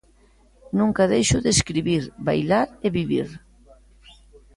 Nunca 0.79 1.09
deixo 1.13 1.37
de 1.43 1.49
escribir, 1.55 2.03
bailar 2.27 2.67
e 2.85 2.87
vivir. 2.97 3.27